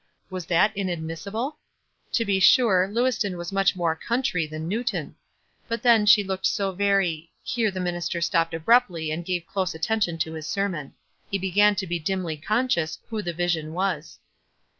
Was 0.31 0.47
that 0.47 0.73
inad 0.75 0.99
missible? 1.03 1.57
To 2.13 2.25
be 2.25 2.39
sure, 2.39 2.89
Lewiston 2.91 3.37
was 3.37 3.51
much 3.51 3.75
more 3.75 3.95
"country" 3.95 4.47
than 4.47 4.67
Newton. 4.67 5.15
Bat 5.69 5.83
then 5.83 6.05
she 6.07 6.23
looked 6.23 6.47
so 6.47 6.71
very— 6.71 7.29
here 7.53 7.69
the 7.69 7.79
minister 7.79 8.19
stopped 8.19 8.55
abruptly 8.55 9.11
and 9.11 9.23
gave 9.23 9.45
close 9.45 9.75
attention 9.75 10.17
to 10.17 10.33
his 10.33 10.47
sermon. 10.47 10.95
He 11.29 11.37
began 11.37 11.75
to 11.75 11.85
be 11.85 11.99
dimly 11.99 12.35
conscious 12.35 12.97
who 13.09 13.21
the 13.21 13.31
vision 13.31 13.73
was. 13.73 14.17